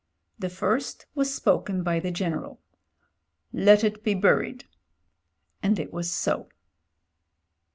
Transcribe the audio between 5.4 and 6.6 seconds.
And it was so.